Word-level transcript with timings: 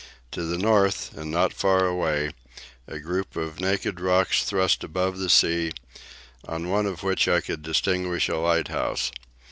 To 0.31 0.43
the 0.45 0.57
north, 0.57 1.15
and 1.15 1.29
not 1.29 1.53
far 1.53 1.85
away, 1.85 2.31
a 2.87 2.97
group 2.97 3.35
of 3.35 3.59
naked 3.59 3.99
rocks 3.99 4.43
thrust 4.43 4.83
above 4.83 5.19
the 5.19 5.29
sea, 5.29 5.73
on 6.47 6.69
one 6.71 6.87
of 6.87 7.03
which 7.03 7.27
I 7.27 7.39
could 7.39 7.61
distinguish 7.61 8.27
a 8.27 8.37
lighthouse. 8.39 9.11